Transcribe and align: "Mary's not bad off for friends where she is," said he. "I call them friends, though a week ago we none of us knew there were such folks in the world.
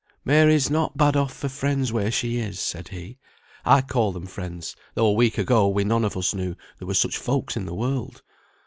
"Mary's 0.25 0.67
not 0.67 0.97
bad 0.97 1.15
off 1.15 1.31
for 1.31 1.47
friends 1.47 1.93
where 1.93 2.09
she 2.09 2.39
is," 2.39 2.59
said 2.59 2.87
he. 2.87 3.19
"I 3.63 3.81
call 3.81 4.11
them 4.11 4.25
friends, 4.25 4.75
though 4.95 5.05
a 5.05 5.13
week 5.13 5.37
ago 5.37 5.67
we 5.67 5.83
none 5.83 6.03
of 6.03 6.17
us 6.17 6.33
knew 6.33 6.55
there 6.79 6.87
were 6.87 6.95
such 6.95 7.17
folks 7.17 7.55
in 7.55 7.67
the 7.67 7.75
world. 7.75 8.23